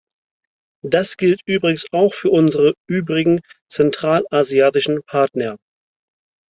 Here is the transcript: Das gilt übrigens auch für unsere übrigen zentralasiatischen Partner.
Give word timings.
Das 0.83 1.15
gilt 1.15 1.41
übrigens 1.45 1.85
auch 1.91 2.15
für 2.15 2.31
unsere 2.31 2.73
übrigen 2.87 3.39
zentralasiatischen 3.71 5.03
Partner. 5.03 5.57